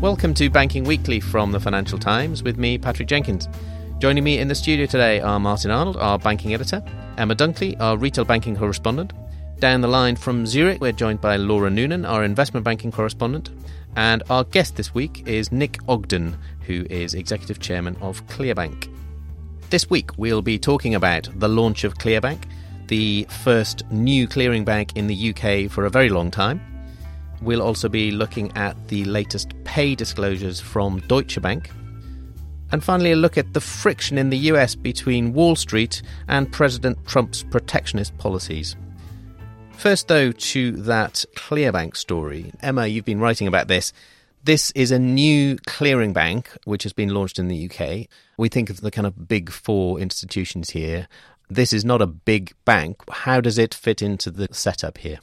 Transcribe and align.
Welcome 0.00 0.34
to 0.34 0.50
Banking 0.50 0.84
Weekly 0.84 1.18
from 1.18 1.52
the 1.52 1.60
Financial 1.60 1.98
Times 1.98 2.42
with 2.42 2.58
me, 2.58 2.76
Patrick 2.76 3.08
Jenkins. 3.08 3.48
Joining 4.00 4.22
me 4.22 4.38
in 4.38 4.48
the 4.48 4.54
studio 4.54 4.84
today 4.84 5.20
are 5.20 5.40
Martin 5.40 5.70
Arnold, 5.70 5.96
our 5.96 6.18
banking 6.18 6.52
editor, 6.52 6.82
Emma 7.16 7.34
Dunkley, 7.34 7.80
our 7.80 7.96
retail 7.96 8.24
banking 8.26 8.54
correspondent. 8.54 9.14
Down 9.60 9.80
the 9.80 9.88
line 9.88 10.16
from 10.16 10.46
Zurich, 10.46 10.80
we're 10.80 10.92
joined 10.92 11.22
by 11.22 11.36
Laura 11.36 11.70
Noonan, 11.70 12.04
our 12.04 12.22
investment 12.22 12.64
banking 12.64 12.92
correspondent. 12.92 13.50
And 13.96 14.22
our 14.28 14.44
guest 14.44 14.76
this 14.76 14.94
week 14.94 15.26
is 15.26 15.52
Nick 15.52 15.78
Ogden, 15.88 16.36
who 16.66 16.84
is 16.90 17.14
executive 17.14 17.60
chairman 17.60 17.96
of 18.02 18.26
Clearbank. 18.26 18.92
This 19.70 19.88
week, 19.88 20.10
we'll 20.18 20.42
be 20.42 20.58
talking 20.58 20.94
about 20.94 21.30
the 21.36 21.48
launch 21.48 21.84
of 21.84 21.96
Clearbank, 21.96 22.44
the 22.88 23.26
first 23.30 23.90
new 23.90 24.26
clearing 24.26 24.64
bank 24.64 24.96
in 24.96 25.06
the 25.06 25.30
UK 25.30 25.70
for 25.70 25.86
a 25.86 25.90
very 25.90 26.10
long 26.10 26.30
time. 26.30 26.73
We'll 27.42 27.62
also 27.62 27.88
be 27.88 28.10
looking 28.10 28.50
at 28.56 28.88
the 28.88 29.04
latest 29.04 29.52
pay 29.64 29.94
disclosures 29.94 30.60
from 30.60 31.00
Deutsche 31.08 31.40
Bank. 31.40 31.70
And 32.72 32.82
finally, 32.82 33.12
a 33.12 33.16
look 33.16 33.38
at 33.38 33.52
the 33.52 33.60
friction 33.60 34.18
in 34.18 34.30
the 34.30 34.38
US 34.38 34.74
between 34.74 35.32
Wall 35.32 35.54
Street 35.54 36.02
and 36.28 36.50
President 36.50 36.98
Trump's 37.06 37.42
protectionist 37.42 38.16
policies. 38.18 38.76
First, 39.76 40.08
though, 40.08 40.32
to 40.32 40.72
that 40.72 41.24
Clearbank 41.36 41.96
story. 41.96 42.52
Emma, 42.60 42.86
you've 42.86 43.04
been 43.04 43.20
writing 43.20 43.46
about 43.46 43.68
this. 43.68 43.92
This 44.44 44.70
is 44.72 44.90
a 44.90 44.98
new 44.98 45.56
clearing 45.66 46.12
bank 46.12 46.50
which 46.64 46.82
has 46.82 46.92
been 46.92 47.10
launched 47.10 47.38
in 47.38 47.48
the 47.48 47.70
UK. 47.70 48.08
We 48.36 48.48
think 48.48 48.70
of 48.70 48.80
the 48.80 48.90
kind 48.90 49.06
of 49.06 49.28
big 49.28 49.50
four 49.50 49.98
institutions 49.98 50.70
here. 50.70 51.08
This 51.48 51.72
is 51.72 51.84
not 51.84 52.02
a 52.02 52.06
big 52.06 52.52
bank. 52.64 52.98
How 53.10 53.40
does 53.40 53.58
it 53.58 53.72
fit 53.72 54.02
into 54.02 54.30
the 54.30 54.48
setup 54.52 54.98
here? 54.98 55.18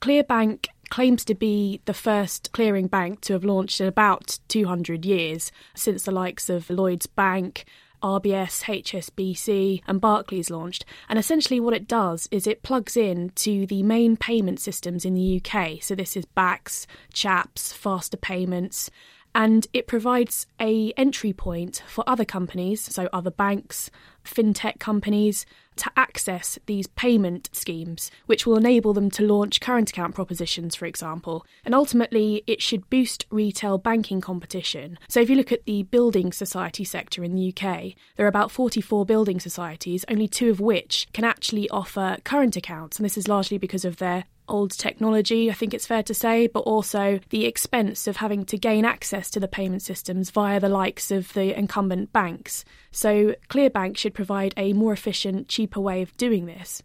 Clearbank 0.00 0.66
claims 0.94 1.24
to 1.24 1.34
be 1.34 1.80
the 1.86 1.92
first 1.92 2.52
clearing 2.52 2.86
bank 2.86 3.20
to 3.20 3.32
have 3.32 3.42
launched 3.42 3.80
in 3.80 3.88
about 3.88 4.38
200 4.46 5.04
years, 5.04 5.50
since 5.74 6.04
the 6.04 6.12
likes 6.12 6.48
of 6.48 6.70
Lloyds 6.70 7.06
Bank, 7.06 7.64
RBS, 8.00 8.62
HSBC, 8.62 9.82
and 9.88 10.00
Barclays 10.00 10.50
launched. 10.50 10.84
And 11.08 11.18
essentially, 11.18 11.58
what 11.58 11.74
it 11.74 11.88
does 11.88 12.28
is 12.30 12.46
it 12.46 12.62
plugs 12.62 12.96
in 12.96 13.30
to 13.30 13.66
the 13.66 13.82
main 13.82 14.16
payment 14.16 14.60
systems 14.60 15.04
in 15.04 15.14
the 15.14 15.42
UK. 15.42 15.82
So, 15.82 15.96
this 15.96 16.16
is 16.16 16.26
BACS, 16.26 16.86
CHAPS, 17.12 17.72
Faster 17.72 18.16
Payments, 18.16 18.88
and 19.34 19.66
it 19.72 19.88
provides 19.88 20.46
a 20.60 20.92
entry 20.96 21.32
point 21.32 21.82
for 21.88 22.04
other 22.06 22.24
companies, 22.24 22.80
so 22.80 23.08
other 23.12 23.32
banks, 23.32 23.90
fintech 24.24 24.78
companies, 24.78 25.44
to 25.76 25.90
access 25.96 26.58
these 26.66 26.86
payment 26.88 27.50
schemes, 27.52 28.10
which 28.26 28.46
will 28.46 28.56
enable 28.56 28.92
them 28.92 29.10
to 29.10 29.26
launch 29.26 29.60
current 29.60 29.90
account 29.90 30.14
propositions, 30.14 30.74
for 30.74 30.86
example. 30.86 31.44
And 31.64 31.74
ultimately, 31.74 32.42
it 32.46 32.62
should 32.62 32.88
boost 32.90 33.26
retail 33.30 33.78
banking 33.78 34.20
competition. 34.20 34.98
So, 35.08 35.20
if 35.20 35.30
you 35.30 35.36
look 35.36 35.52
at 35.52 35.64
the 35.64 35.82
building 35.84 36.32
society 36.32 36.84
sector 36.84 37.24
in 37.24 37.34
the 37.34 37.48
UK, 37.48 37.94
there 38.16 38.26
are 38.26 38.28
about 38.28 38.50
44 38.50 39.04
building 39.04 39.40
societies, 39.40 40.04
only 40.08 40.28
two 40.28 40.50
of 40.50 40.60
which 40.60 41.08
can 41.12 41.24
actually 41.24 41.68
offer 41.70 42.18
current 42.24 42.56
accounts. 42.56 42.98
And 42.98 43.04
this 43.04 43.18
is 43.18 43.28
largely 43.28 43.58
because 43.58 43.84
of 43.84 43.96
their 43.96 44.24
old 44.48 44.72
technology, 44.72 45.50
I 45.50 45.54
think 45.54 45.74
it's 45.74 45.86
fair 45.86 46.02
to 46.02 46.14
say, 46.14 46.46
but 46.46 46.60
also 46.60 47.20
the 47.30 47.46
expense 47.46 48.06
of 48.06 48.16
having 48.16 48.44
to 48.46 48.58
gain 48.58 48.84
access 48.84 49.30
to 49.30 49.40
the 49.40 49.48
payment 49.48 49.82
systems 49.82 50.30
via 50.30 50.60
the 50.60 50.68
likes 50.68 51.10
of 51.10 51.32
the 51.32 51.56
incumbent 51.56 52.12
banks. 52.12 52.64
So, 52.90 53.34
Clearbank 53.48 53.96
should 53.96 54.14
provide 54.14 54.54
a 54.56 54.72
more 54.72 54.92
efficient, 54.92 55.48
cheaper 55.48 55.80
way 55.80 56.02
of 56.02 56.16
doing 56.16 56.46
this. 56.46 56.82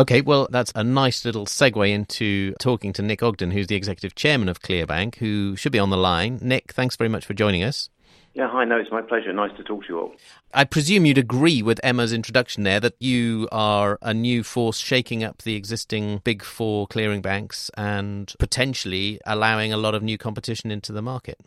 Okay, 0.00 0.20
well, 0.20 0.46
that's 0.50 0.72
a 0.76 0.84
nice 0.84 1.24
little 1.24 1.44
segue 1.44 1.90
into 1.90 2.54
talking 2.60 2.92
to 2.92 3.02
Nick 3.02 3.20
Ogden, 3.20 3.50
who's 3.50 3.66
the 3.66 3.74
executive 3.74 4.14
chairman 4.14 4.48
of 4.48 4.62
Clearbank, 4.62 5.16
who 5.16 5.56
should 5.56 5.72
be 5.72 5.80
on 5.80 5.90
the 5.90 5.96
line. 5.96 6.38
Nick, 6.40 6.72
thanks 6.72 6.94
very 6.94 7.10
much 7.10 7.26
for 7.26 7.34
joining 7.34 7.64
us. 7.64 7.90
Yeah, 8.34 8.48
hi, 8.48 8.64
no, 8.64 8.76
it's 8.76 8.90
my 8.90 9.02
pleasure. 9.02 9.32
Nice 9.32 9.56
to 9.56 9.64
talk 9.64 9.82
to 9.82 9.88
you 9.88 9.98
all. 9.98 10.12
I 10.54 10.64
presume 10.64 11.06
you'd 11.06 11.18
agree 11.18 11.62
with 11.62 11.80
Emma's 11.82 12.12
introduction 12.12 12.62
there 12.62 12.78
that 12.80 12.94
you 13.00 13.48
are 13.50 13.98
a 14.02 14.14
new 14.14 14.42
force 14.42 14.78
shaking 14.78 15.24
up 15.24 15.42
the 15.42 15.56
existing 15.56 16.20
big 16.24 16.44
four 16.44 16.86
clearing 16.86 17.20
banks 17.20 17.70
and 17.76 18.32
potentially 18.38 19.20
allowing 19.26 19.72
a 19.72 19.76
lot 19.76 19.94
of 19.94 20.02
new 20.02 20.18
competition 20.18 20.70
into 20.70 20.92
the 20.92 21.02
market. 21.02 21.38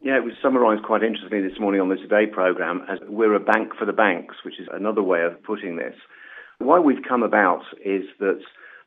Yeah, 0.00 0.16
it 0.16 0.24
was 0.24 0.34
summarised 0.42 0.82
quite 0.82 1.04
interestingly 1.04 1.46
this 1.48 1.60
morning 1.60 1.80
on 1.80 1.88
the 1.88 1.96
Today 1.96 2.26
programme 2.26 2.84
as 2.90 2.98
we're 3.06 3.34
a 3.34 3.40
bank 3.40 3.74
for 3.78 3.84
the 3.84 3.92
banks, 3.92 4.34
which 4.44 4.58
is 4.58 4.66
another 4.72 5.02
way 5.02 5.22
of 5.22 5.40
putting 5.44 5.76
this. 5.76 5.94
Why 6.58 6.80
we've 6.80 7.04
come 7.08 7.22
about 7.22 7.62
is 7.84 8.02
that 8.18 8.40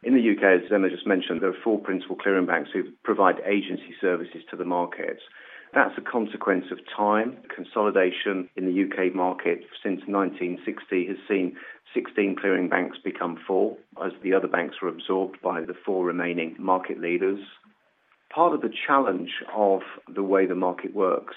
in 0.04 0.14
the 0.14 0.20
UK, 0.20 0.62
as 0.62 0.72
Emma 0.72 0.90
just 0.90 1.08
mentioned, 1.08 1.42
there 1.42 1.50
are 1.50 1.64
four 1.64 1.80
principal 1.80 2.16
clearing 2.16 2.46
banks 2.46 2.70
who 2.74 2.84
provide 3.04 3.36
agency 3.46 3.96
services 4.02 4.44
to 4.52 4.58
the 4.58 4.66
market. 4.66 5.20
That's 5.76 5.98
a 5.98 6.02
consequence 6.02 6.68
of 6.72 6.80
time. 6.96 7.36
Consolidation 7.54 8.50
in 8.56 8.66
the 8.66 8.84
UK 8.84 9.14
market 9.14 9.60
since 9.84 10.00
1960 10.08 11.08
has 11.08 11.18
seen 11.28 11.58
16 11.94 12.38
clearing 12.40 12.70
banks 12.70 12.98
become 13.04 13.38
four 13.46 13.76
as 14.02 14.14
the 14.24 14.34
other 14.34 14.48
banks 14.48 14.78
were 14.82 14.88
absorbed 14.88 15.42
by 15.44 15.60
the 15.60 15.76
four 15.86 16.06
remaining 16.06 16.56
market 16.58 17.02
leaders. 17.02 17.40
Part 18.34 18.54
of 18.54 18.62
the 18.62 18.74
challenge 18.88 19.32
of 19.54 19.82
the 20.08 20.24
way 20.24 20.46
the 20.46 20.56
market 20.56 20.96
works 20.96 21.36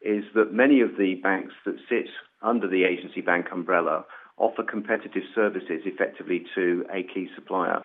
is 0.00 0.22
that 0.36 0.52
many 0.52 0.80
of 0.80 0.90
the 0.96 1.16
banks 1.16 1.54
that 1.66 1.74
sit 1.88 2.06
under 2.40 2.68
the 2.68 2.84
agency 2.84 3.20
bank 3.20 3.46
umbrella 3.50 4.04
offer 4.36 4.62
competitive 4.62 5.24
services 5.34 5.82
effectively 5.84 6.46
to 6.54 6.84
a 6.88 7.02
key 7.02 7.28
supplier. 7.34 7.82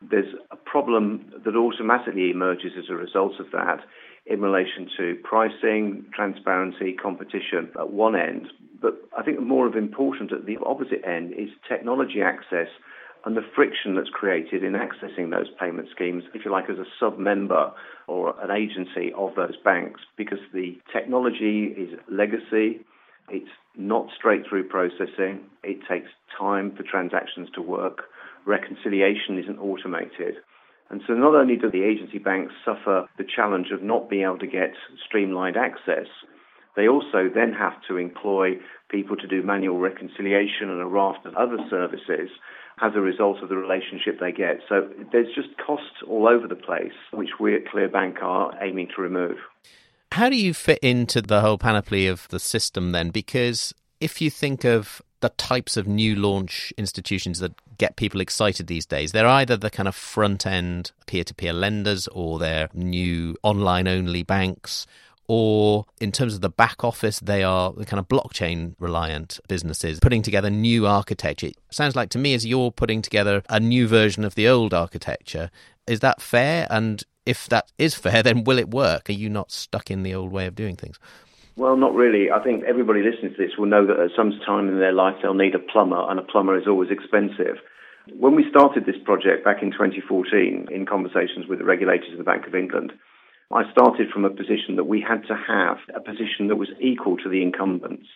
There's 0.00 0.32
a 0.52 0.56
problem 0.56 1.32
that 1.44 1.56
automatically 1.56 2.30
emerges 2.30 2.72
as 2.78 2.88
a 2.88 2.94
result 2.94 3.40
of 3.40 3.50
that 3.50 3.80
in 4.26 4.40
relation 4.40 4.88
to 4.96 5.16
pricing, 5.22 6.04
transparency, 6.14 6.92
competition 6.92 7.70
at 7.78 7.90
one 7.90 8.14
end. 8.14 8.48
But 8.80 8.94
I 9.16 9.22
think 9.22 9.40
more 9.40 9.66
of 9.66 9.76
important 9.76 10.32
at 10.32 10.46
the 10.46 10.56
opposite 10.64 11.04
end 11.04 11.32
is 11.32 11.48
technology 11.68 12.22
access 12.22 12.68
and 13.24 13.36
the 13.36 13.44
friction 13.54 13.94
that's 13.96 14.08
created 14.08 14.64
in 14.64 14.72
accessing 14.72 15.30
those 15.30 15.48
payment 15.58 15.88
schemes, 15.94 16.24
if 16.34 16.44
you 16.44 16.50
like, 16.50 16.70
as 16.70 16.78
a 16.78 16.86
sub 16.98 17.18
member 17.18 17.72
or 18.06 18.34
an 18.42 18.50
agency 18.50 19.12
of 19.14 19.34
those 19.34 19.56
banks, 19.62 20.00
because 20.16 20.38
the 20.54 20.78
technology 20.92 21.74
is 21.76 21.98
legacy, 22.10 22.80
it's 23.28 23.50
not 23.76 24.08
straight 24.16 24.42
through 24.48 24.68
processing, 24.68 25.40
it 25.62 25.78
takes 25.86 26.08
time 26.38 26.74
for 26.74 26.82
transactions 26.82 27.48
to 27.54 27.60
work, 27.60 28.04
reconciliation 28.46 29.38
isn't 29.38 29.58
automated. 29.58 30.36
And 30.90 31.02
so 31.06 31.14
not 31.14 31.34
only 31.34 31.56
do 31.56 31.70
the 31.70 31.84
agency 31.84 32.18
banks 32.18 32.52
suffer 32.64 33.06
the 33.16 33.24
challenge 33.24 33.68
of 33.72 33.82
not 33.82 34.10
being 34.10 34.24
able 34.24 34.38
to 34.38 34.46
get 34.46 34.72
streamlined 35.06 35.56
access, 35.56 36.08
they 36.76 36.88
also 36.88 37.30
then 37.32 37.52
have 37.52 37.74
to 37.88 37.96
employ 37.96 38.54
people 38.90 39.16
to 39.16 39.26
do 39.26 39.42
manual 39.42 39.78
reconciliation 39.78 40.68
and 40.68 40.80
a 40.80 40.86
raft 40.86 41.26
of 41.26 41.34
other 41.34 41.58
services 41.68 42.30
as 42.82 42.92
a 42.96 43.00
result 43.00 43.42
of 43.42 43.48
the 43.48 43.56
relationship 43.56 44.18
they 44.18 44.32
get. 44.32 44.60
So 44.68 44.88
there's 45.12 45.34
just 45.34 45.48
costs 45.64 46.02
all 46.08 46.26
over 46.26 46.48
the 46.48 46.56
place, 46.56 46.92
which 47.12 47.38
we 47.38 47.54
at 47.54 47.66
Clearbank 47.66 48.22
are 48.22 48.52
aiming 48.62 48.88
to 48.96 49.02
remove. 49.02 49.36
How 50.12 50.28
do 50.28 50.36
you 50.36 50.54
fit 50.54 50.78
into 50.82 51.22
the 51.22 51.40
whole 51.40 51.58
panoply 51.58 52.06
of 52.06 52.26
the 52.28 52.40
system 52.40 52.92
then? 52.92 53.10
Because 53.10 53.74
if 54.00 54.20
you 54.20 54.30
think 54.30 54.64
of 54.64 55.02
the 55.20 55.28
types 55.30 55.76
of 55.76 55.86
new 55.86 56.16
launch 56.16 56.72
institutions 56.76 57.38
that 57.40 57.52
get 57.78 57.96
people 57.96 58.20
excited 58.20 58.66
these 58.66 58.86
days. 58.86 59.12
They're 59.12 59.26
either 59.26 59.56
the 59.56 59.70
kind 59.70 59.88
of 59.88 59.94
front 59.94 60.46
end 60.46 60.92
peer 61.06 61.24
to 61.24 61.34
peer 61.34 61.52
lenders 61.52 62.08
or 62.08 62.38
they're 62.38 62.68
new 62.74 63.36
online 63.42 63.88
only 63.88 64.22
banks. 64.22 64.86
Or 65.32 65.86
in 66.00 66.10
terms 66.10 66.34
of 66.34 66.40
the 66.40 66.50
back 66.50 66.82
office, 66.82 67.20
they 67.20 67.44
are 67.44 67.72
the 67.72 67.86
kind 67.86 68.00
of 68.00 68.08
blockchain 68.08 68.74
reliant 68.80 69.38
businesses 69.46 70.00
putting 70.00 70.22
together 70.22 70.50
new 70.50 70.88
architecture. 70.88 71.46
It 71.46 71.56
sounds 71.70 71.94
like 71.94 72.10
to 72.10 72.18
me 72.18 72.34
as 72.34 72.44
you're 72.44 72.72
putting 72.72 73.00
together 73.00 73.42
a 73.48 73.60
new 73.60 73.86
version 73.86 74.24
of 74.24 74.34
the 74.34 74.48
old 74.48 74.74
architecture. 74.74 75.52
Is 75.86 76.00
that 76.00 76.20
fair? 76.20 76.66
And 76.68 77.04
if 77.26 77.48
that 77.48 77.70
is 77.78 77.94
fair, 77.94 78.22
then 78.24 78.42
will 78.42 78.58
it 78.58 78.70
work? 78.70 79.08
Are 79.08 79.12
you 79.12 79.28
not 79.28 79.52
stuck 79.52 79.90
in 79.90 80.02
the 80.02 80.14
old 80.14 80.32
way 80.32 80.46
of 80.46 80.56
doing 80.56 80.76
things? 80.76 80.98
Well, 81.56 81.76
not 81.76 81.94
really. 81.94 82.30
I 82.30 82.42
think 82.42 82.64
everybody 82.64 83.02
listening 83.02 83.34
to 83.34 83.36
this 83.36 83.56
will 83.58 83.66
know 83.66 83.86
that 83.86 84.00
at 84.00 84.16
some 84.16 84.32
time 84.46 84.68
in 84.68 84.78
their 84.78 84.92
life 84.92 85.16
they'll 85.20 85.34
need 85.34 85.54
a 85.54 85.58
plumber, 85.58 86.08
and 86.08 86.18
a 86.18 86.22
plumber 86.22 86.58
is 86.58 86.66
always 86.66 86.90
expensive. 86.90 87.58
When 88.18 88.34
we 88.34 88.48
started 88.48 88.86
this 88.86 89.00
project 89.04 89.44
back 89.44 89.62
in 89.62 89.70
2014 89.72 90.68
in 90.70 90.86
conversations 90.86 91.46
with 91.48 91.58
the 91.58 91.64
regulators 91.64 92.12
of 92.12 92.18
the 92.18 92.24
Bank 92.24 92.46
of 92.46 92.54
England, 92.54 92.92
I 93.52 93.70
started 93.72 94.10
from 94.10 94.24
a 94.24 94.30
position 94.30 94.76
that 94.76 94.84
we 94.86 95.00
had 95.00 95.26
to 95.26 95.34
have 95.36 95.78
a 95.94 96.00
position 96.00 96.48
that 96.48 96.56
was 96.56 96.70
equal 96.80 97.16
to 97.18 97.28
the 97.28 97.42
incumbents. 97.42 98.06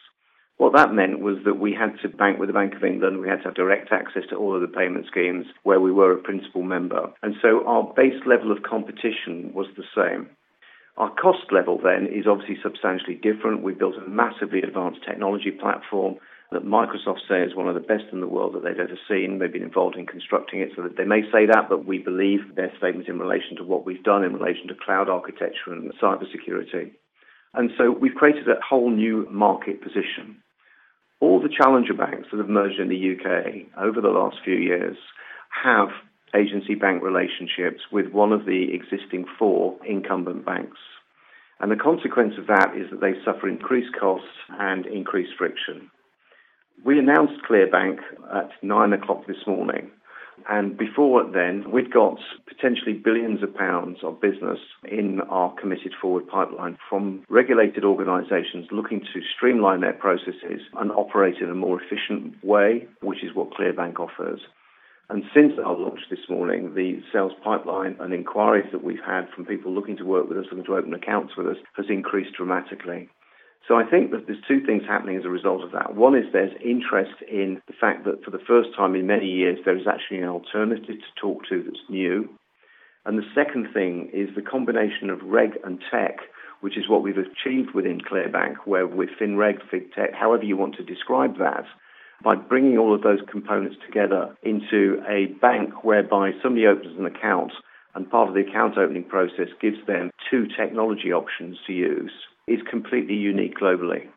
What 0.56 0.74
that 0.74 0.94
meant 0.94 1.18
was 1.18 1.38
that 1.44 1.58
we 1.58 1.74
had 1.74 1.98
to 2.02 2.08
bank 2.08 2.38
with 2.38 2.48
the 2.48 2.52
Bank 2.52 2.74
of 2.74 2.84
England, 2.84 3.20
we 3.20 3.28
had 3.28 3.38
to 3.38 3.48
have 3.48 3.54
direct 3.54 3.90
access 3.90 4.22
to 4.30 4.36
all 4.36 4.54
of 4.54 4.62
the 4.62 4.68
payment 4.68 5.06
schemes 5.06 5.46
where 5.64 5.80
we 5.80 5.90
were 5.90 6.12
a 6.12 6.22
principal 6.22 6.62
member. 6.62 7.12
And 7.22 7.34
so 7.42 7.66
our 7.66 7.92
base 7.96 8.22
level 8.24 8.52
of 8.52 8.62
competition 8.62 9.50
was 9.52 9.66
the 9.76 9.84
same. 9.94 10.30
Our 10.96 11.10
cost 11.10 11.50
level 11.50 11.80
then 11.82 12.06
is 12.06 12.26
obviously 12.28 12.56
substantially 12.62 13.16
different. 13.16 13.62
We've 13.62 13.78
built 13.78 13.96
a 13.96 14.08
massively 14.08 14.62
advanced 14.62 15.00
technology 15.04 15.50
platform 15.50 16.16
that 16.52 16.64
Microsoft 16.64 17.26
say 17.28 17.42
is 17.42 17.56
one 17.56 17.68
of 17.68 17.74
the 17.74 17.80
best 17.80 18.04
in 18.12 18.20
the 18.20 18.28
world 18.28 18.54
that 18.54 18.62
they've 18.62 18.78
ever 18.78 18.98
seen. 19.08 19.38
They've 19.38 19.52
been 19.52 19.64
involved 19.64 19.96
in 19.96 20.06
constructing 20.06 20.60
it, 20.60 20.70
so 20.76 20.82
that 20.82 20.96
they 20.96 21.04
may 21.04 21.22
say 21.32 21.46
that, 21.46 21.68
but 21.68 21.84
we 21.84 21.98
believe 21.98 22.54
their 22.54 22.72
statements 22.78 23.08
in 23.08 23.18
relation 23.18 23.56
to 23.56 23.64
what 23.64 23.84
we've 23.84 24.04
done 24.04 24.22
in 24.22 24.34
relation 24.34 24.68
to 24.68 24.74
cloud 24.74 25.08
architecture 25.08 25.72
and 25.72 25.92
cybersecurity. 26.00 26.92
And 27.54 27.70
so 27.76 27.90
we've 27.90 28.14
created 28.14 28.48
a 28.48 28.60
whole 28.60 28.90
new 28.90 29.26
market 29.30 29.82
position. 29.82 30.42
All 31.20 31.40
the 31.40 31.48
challenger 31.48 31.94
banks 31.94 32.28
that 32.30 32.38
have 32.38 32.48
merged 32.48 32.78
in 32.78 32.88
the 32.88 33.16
UK 33.16 33.66
over 33.82 34.00
the 34.00 34.08
last 34.08 34.36
few 34.44 34.56
years 34.56 34.96
have 35.64 35.88
agency 36.34 36.74
bank 36.74 37.02
relationships 37.02 37.82
with 37.92 38.12
one 38.12 38.32
of 38.32 38.44
the 38.44 38.68
existing 38.72 39.24
four 39.38 39.76
incumbent 39.86 40.44
banks. 40.44 40.78
And 41.60 41.70
the 41.70 41.76
consequence 41.76 42.34
of 42.38 42.46
that 42.48 42.72
is 42.76 42.90
that 42.90 43.00
they 43.00 43.14
suffer 43.24 43.48
increased 43.48 43.94
costs 43.98 44.26
and 44.58 44.86
increased 44.86 45.32
friction. 45.38 45.90
We 46.84 46.98
announced 46.98 47.44
ClearBank 47.48 47.98
at 48.34 48.50
nine 48.62 48.92
o'clock 48.92 49.26
this 49.26 49.46
morning. 49.46 49.90
And 50.48 50.76
before 50.76 51.24
then, 51.24 51.70
we'd 51.70 51.92
got 51.92 52.18
potentially 52.46 52.92
billions 52.92 53.42
of 53.42 53.54
pounds 53.54 53.98
of 54.02 54.20
business 54.20 54.58
in 54.90 55.20
our 55.30 55.54
committed 55.54 55.92
forward 56.00 56.26
pipeline 56.26 56.76
from 56.90 57.24
regulated 57.28 57.84
organisations 57.84 58.66
looking 58.72 59.00
to 59.00 59.20
streamline 59.34 59.80
their 59.80 59.92
processes 59.92 60.60
and 60.74 60.90
operate 60.90 61.36
in 61.40 61.48
a 61.48 61.54
more 61.54 61.80
efficient 61.80 62.34
way, 62.44 62.86
which 63.00 63.22
is 63.22 63.34
what 63.34 63.52
ClearBank 63.52 64.00
offers. 64.00 64.40
And 65.10 65.22
since 65.34 65.52
our 65.64 65.76
launch 65.76 66.00
this 66.08 66.30
morning, 66.30 66.74
the 66.74 67.00
sales 67.12 67.32
pipeline 67.42 67.96
and 68.00 68.14
inquiries 68.14 68.70
that 68.72 68.82
we've 68.82 69.04
had 69.04 69.28
from 69.34 69.44
people 69.44 69.72
looking 69.72 69.96
to 69.98 70.04
work 70.04 70.28
with 70.28 70.38
us, 70.38 70.46
looking 70.50 70.64
to 70.64 70.76
open 70.76 70.94
accounts 70.94 71.36
with 71.36 71.46
us, 71.46 71.56
has 71.76 71.86
increased 71.90 72.34
dramatically. 72.36 73.08
So 73.68 73.76
I 73.76 73.84
think 73.84 74.10
that 74.10 74.26
there's 74.26 74.42
two 74.46 74.64
things 74.64 74.82
happening 74.86 75.16
as 75.16 75.24
a 75.24 75.30
result 75.30 75.62
of 75.62 75.72
that. 75.72 75.94
One 75.94 76.14
is 76.14 76.24
there's 76.32 76.52
interest 76.62 77.14
in 77.30 77.62
the 77.66 77.72
fact 77.78 78.04
that 78.04 78.22
for 78.24 78.30
the 78.30 78.44
first 78.46 78.70
time 78.76 78.94
in 78.94 79.06
many 79.06 79.26
years, 79.26 79.58
there 79.64 79.76
is 79.76 79.86
actually 79.86 80.18
an 80.18 80.28
alternative 80.28 80.96
to 81.00 81.20
talk 81.20 81.46
to 81.48 81.62
that's 81.62 81.88
new. 81.88 82.28
And 83.06 83.18
the 83.18 83.28
second 83.34 83.68
thing 83.72 84.10
is 84.12 84.34
the 84.34 84.42
combination 84.42 85.10
of 85.10 85.22
reg 85.22 85.58
and 85.64 85.82
tech, 85.90 86.16
which 86.60 86.76
is 86.76 86.88
what 86.88 87.02
we've 87.02 87.18
achieved 87.18 87.74
within 87.74 88.00
ClearBank, 88.00 88.56
where 88.64 88.86
with 88.86 89.10
FinReg, 89.20 89.60
FinTech, 89.72 90.14
however 90.14 90.44
you 90.44 90.56
want 90.56 90.76
to 90.76 90.82
describe 90.82 91.38
that, 91.38 91.64
by 92.24 92.34
bringing 92.34 92.78
all 92.78 92.94
of 92.94 93.02
those 93.02 93.20
components 93.30 93.76
together 93.86 94.34
into 94.42 95.02
a 95.08 95.26
bank 95.40 95.84
whereby 95.84 96.30
somebody 96.42 96.66
opens 96.66 96.98
an 96.98 97.04
account 97.06 97.52
and 97.94 98.10
part 98.10 98.28
of 98.28 98.34
the 98.34 98.40
account 98.40 98.76
opening 98.76 99.04
process 99.04 99.48
gives 99.60 99.76
them 99.86 100.10
two 100.30 100.46
technology 100.58 101.12
options 101.12 101.58
to 101.66 101.72
use 101.72 102.12
is 102.48 102.60
completely 102.68 103.14
unique 103.14 103.56
globally. 103.56 104.08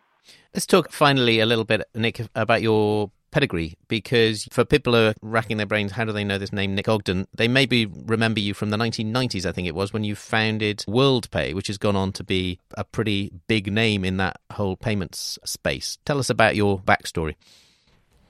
Let's 0.53 0.65
talk 0.65 0.91
finally 0.91 1.39
a 1.39 1.45
little 1.45 1.63
bit, 1.63 1.83
Nick, 1.93 2.21
about 2.35 2.61
your 2.61 3.11
pedigree 3.31 3.77
because 3.87 4.47
for 4.51 4.65
people 4.65 4.93
who 4.93 5.07
are 5.07 5.13
racking 5.21 5.57
their 5.57 5.65
brains, 5.65 5.91
how 5.91 6.05
do 6.05 6.11
they 6.11 6.23
know 6.23 6.37
this 6.37 6.51
name, 6.51 6.75
Nick 6.75 6.89
Ogden? 6.89 7.27
They 7.33 7.47
maybe 7.47 7.85
remember 7.85 8.39
you 8.39 8.53
from 8.53 8.71
the 8.71 8.77
1990s, 8.77 9.45
I 9.45 9.51
think 9.51 9.67
it 9.67 9.75
was, 9.75 9.93
when 9.93 10.03
you 10.03 10.15
founded 10.15 10.79
WorldPay, 10.87 11.53
which 11.53 11.67
has 11.67 11.77
gone 11.77 11.95
on 11.95 12.11
to 12.13 12.23
be 12.23 12.59
a 12.75 12.83
pretty 12.83 13.31
big 13.47 13.71
name 13.71 14.03
in 14.03 14.17
that 14.17 14.39
whole 14.51 14.75
payments 14.75 15.37
space. 15.45 15.97
Tell 16.05 16.19
us 16.19 16.29
about 16.29 16.55
your 16.55 16.79
backstory. 16.79 17.35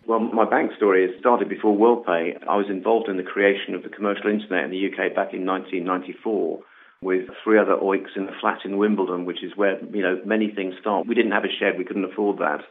Well, 0.07 0.21
my 0.21 0.50
bank 0.50 0.71
story 0.77 1.06
started 1.19 1.50
before 1.50 1.75
WorldPay. 1.75 2.48
I 2.48 2.56
was 2.56 2.68
involved 2.69 3.09
in 3.09 3.18
the 3.18 3.24
creation 3.24 3.75
of 3.75 3.83
the 3.83 3.89
commercial 3.89 4.31
internet 4.31 4.63
in 4.63 4.71
the 4.71 4.88
UK 4.88 5.13
back 5.13 5.33
in 5.33 5.45
1994 5.45 6.59
with 7.01 7.25
three 7.44 7.59
other 7.59 7.75
oiks 7.75 8.15
in 8.15 8.24
a 8.24 8.39
flat 8.39 8.59
in 8.63 8.77
Wimbledon, 8.77 9.25
which 9.25 9.44
is 9.44 9.51
where, 9.57 9.77
you 9.94 10.01
know, 10.01 10.21
many 10.25 10.50
things 10.50 10.75
start. 10.80 11.07
We 11.07 11.13
didn't 11.13 11.33
have 11.33 11.44
a 11.44 11.51
shed, 11.59 11.77
we 11.77 11.83
couldn't 11.83 12.06
afford 12.06 12.38
that. 12.38 12.62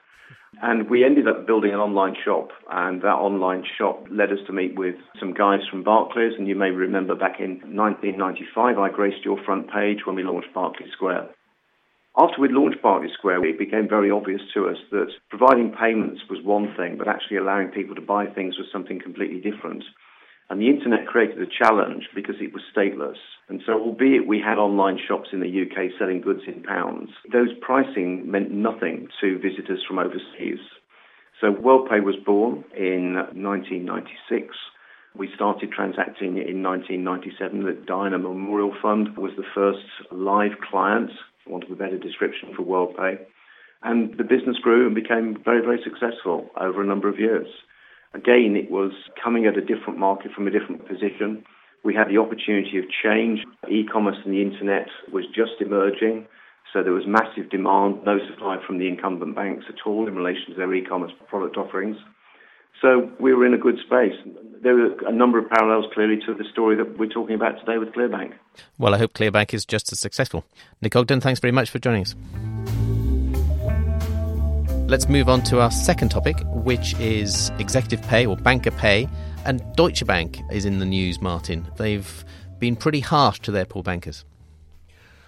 And 0.62 0.88
we 0.88 1.04
ended 1.04 1.28
up 1.28 1.46
building 1.46 1.74
an 1.74 1.78
online 1.78 2.16
shop, 2.24 2.48
and 2.70 3.02
that 3.02 3.20
online 3.20 3.64
shop 3.76 4.06
led 4.10 4.32
us 4.32 4.40
to 4.46 4.54
meet 4.54 4.74
with 4.74 4.94
some 5.20 5.34
guys 5.34 5.60
from 5.70 5.84
Barclays. 5.84 6.32
And 6.38 6.48
you 6.48 6.56
may 6.56 6.70
remember 6.70 7.14
back 7.14 7.38
in 7.38 7.60
1995, 7.68 8.78
I 8.78 8.88
graced 8.88 9.26
your 9.26 9.36
front 9.44 9.70
page 9.70 10.06
when 10.06 10.16
we 10.16 10.22
launched 10.22 10.54
Barclays 10.54 10.92
Square. 10.92 11.35
After 12.18 12.40
we'd 12.40 12.52
launched 12.52 12.80
Barclays 12.80 13.12
Square, 13.12 13.44
it 13.44 13.58
became 13.58 13.86
very 13.88 14.10
obvious 14.10 14.40
to 14.54 14.68
us 14.68 14.78
that 14.90 15.12
providing 15.28 15.72
payments 15.78 16.22
was 16.30 16.42
one 16.42 16.74
thing, 16.74 16.96
but 16.96 17.08
actually 17.08 17.36
allowing 17.36 17.68
people 17.68 17.94
to 17.94 18.00
buy 18.00 18.24
things 18.24 18.56
was 18.56 18.68
something 18.72 18.98
completely 18.98 19.38
different. 19.38 19.84
And 20.48 20.58
the 20.58 20.70
internet 20.70 21.06
created 21.06 21.42
a 21.42 21.46
challenge 21.46 22.08
because 22.14 22.36
it 22.40 22.54
was 22.54 22.62
stateless. 22.74 23.18
And 23.50 23.60
so, 23.66 23.74
albeit 23.74 24.26
we 24.26 24.40
had 24.40 24.56
online 24.56 24.98
shops 25.06 25.28
in 25.32 25.40
the 25.40 25.62
UK 25.62 25.90
selling 25.98 26.22
goods 26.22 26.42
in 26.46 26.62
pounds, 26.62 27.10
those 27.32 27.52
pricing 27.60 28.30
meant 28.30 28.50
nothing 28.50 29.08
to 29.20 29.38
visitors 29.38 29.84
from 29.86 29.98
overseas. 29.98 30.60
So, 31.40 31.52
WorldPay 31.52 32.02
was 32.02 32.16
born 32.24 32.64
in 32.74 33.14
1996. 33.34 34.56
We 35.18 35.30
started 35.34 35.72
transacting 35.72 36.36
in 36.36 36.62
1997. 36.62 37.64
The 37.64 37.72
Diana 37.86 38.18
Memorial 38.18 38.74
Fund 38.82 39.16
was 39.16 39.32
the 39.36 39.48
first 39.54 39.86
live 40.12 40.60
client, 40.68 41.10
for 41.42 41.52
want 41.52 41.64
of 41.64 41.70
a 41.70 41.74
better 41.74 41.96
description, 41.96 42.52
for 42.54 42.62
WorldPay. 42.62 43.18
And 43.82 44.18
the 44.18 44.24
business 44.24 44.58
grew 44.60 44.86
and 44.86 44.94
became 44.94 45.38
very, 45.42 45.62
very 45.62 45.80
successful 45.82 46.50
over 46.60 46.82
a 46.82 46.86
number 46.86 47.08
of 47.08 47.18
years. 47.18 47.46
Again, 48.12 48.56
it 48.56 48.70
was 48.70 48.92
coming 49.22 49.46
at 49.46 49.56
a 49.56 49.60
different 49.62 49.98
market 49.98 50.32
from 50.32 50.48
a 50.48 50.50
different 50.50 50.86
position. 50.86 51.44
We 51.82 51.94
had 51.94 52.08
the 52.08 52.18
opportunity 52.18 52.78
of 52.78 52.84
change. 53.02 53.40
E-commerce 53.70 54.16
and 54.24 54.34
the 54.34 54.42
internet 54.42 54.88
was 55.12 55.24
just 55.34 55.60
emerging. 55.60 56.26
So 56.72 56.82
there 56.82 56.92
was 56.92 57.06
massive 57.06 57.48
demand, 57.48 58.04
no 58.04 58.18
supply 58.28 58.58
from 58.66 58.78
the 58.78 58.88
incumbent 58.88 59.34
banks 59.34 59.64
at 59.68 59.86
all 59.86 60.08
in 60.08 60.14
relation 60.14 60.50
to 60.50 60.54
their 60.56 60.74
e-commerce 60.74 61.12
product 61.28 61.56
offerings. 61.56 61.96
So 62.82 63.10
we 63.18 63.32
were 63.34 63.46
in 63.46 63.54
a 63.54 63.58
good 63.58 63.78
space. 63.78 64.14
There 64.62 64.78
are 64.78 65.08
a 65.08 65.12
number 65.12 65.38
of 65.38 65.48
parallels 65.48 65.86
clearly 65.94 66.18
to 66.26 66.34
the 66.34 66.44
story 66.52 66.76
that 66.76 66.98
we're 66.98 67.08
talking 67.08 67.34
about 67.34 67.58
today 67.60 67.78
with 67.78 67.90
ClearBank. 67.90 68.34
Well, 68.78 68.94
I 68.94 68.98
hope 68.98 69.14
ClearBank 69.14 69.54
is 69.54 69.64
just 69.64 69.92
as 69.92 70.00
successful. 70.00 70.44
Nick 70.82 70.94
Ogden, 70.94 71.20
thanks 71.20 71.40
very 71.40 71.52
much 71.52 71.70
for 71.70 71.78
joining 71.78 72.02
us. 72.02 72.14
Let's 74.88 75.08
move 75.08 75.28
on 75.28 75.42
to 75.44 75.60
our 75.60 75.70
second 75.70 76.10
topic, 76.10 76.36
which 76.46 76.94
is 77.00 77.50
executive 77.58 78.02
pay 78.02 78.24
or 78.26 78.36
banker 78.36 78.70
pay. 78.70 79.08
And 79.44 79.62
Deutsche 79.74 80.06
Bank 80.06 80.40
is 80.52 80.64
in 80.64 80.78
the 80.78 80.86
news, 80.86 81.20
Martin. 81.20 81.66
They've 81.76 82.24
been 82.58 82.76
pretty 82.76 83.00
harsh 83.00 83.40
to 83.40 83.50
their 83.50 83.64
poor 83.64 83.82
bankers. 83.82 84.24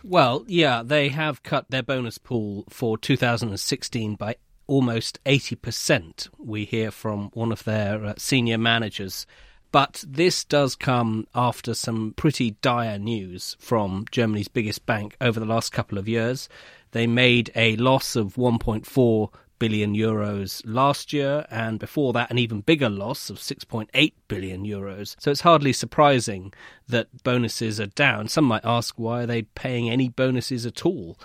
Well, 0.05 0.45
yeah, 0.47 0.83
they 0.85 1.09
have 1.09 1.43
cut 1.43 1.71
their 1.71 1.83
bonus 1.83 2.19
pool 2.19 2.65
for 2.69 2.97
2016 2.97 4.15
by 4.15 4.37
almost 4.69 5.19
80%, 5.25 6.29
we 6.39 6.65
hear 6.65 6.93
from 6.93 7.31
one 7.35 7.51
of 7.51 7.65
their 7.65 8.05
uh, 8.05 8.15
senior 8.17 8.59
managers. 8.59 9.27
But 9.73 10.05
this 10.07 10.45
does 10.45 10.77
come 10.77 11.27
after 11.35 11.75
some 11.75 12.15
pretty 12.17 12.53
dire 12.63 12.99
news 12.99 13.57
from 13.59 14.07
Germany's 14.11 14.49
biggest 14.49 14.87
bank 14.87 15.17
over 15.21 15.41
the 15.41 15.47
last 15.47 15.73
couple 15.73 15.99
of 15.99 16.09
years. 16.09 16.49
They 16.93 17.07
made 17.07 17.51
a 17.55 17.77
loss 17.77 18.15
of 18.17 18.37
1.4 18.37 19.31
billion 19.59 19.95
euros 19.95 20.63
last 20.65 21.13
year, 21.13 21.45
and 21.51 21.79
before 21.79 22.13
that, 22.13 22.31
an 22.31 22.39
even 22.39 22.61
bigger 22.61 22.89
loss 22.89 23.29
of 23.29 23.39
6.8 23.39 24.13
billion 24.29 24.65
euros. 24.65 25.17
So 25.19 25.31
it's 25.31 25.41
hardly 25.41 25.73
surprising 25.73 26.53
that 26.89 27.25
bonuses 27.25 27.81
are 27.81 27.87
down. 27.87 28.29
Some 28.29 28.45
might 28.45 28.65
ask 28.65 28.99
why 28.99 29.23
are 29.25 29.27
they 29.27 29.43
paying 29.43 29.91
any 29.91 30.09
bonuses 30.09 30.65
at 30.65 30.87
all? 30.87 31.19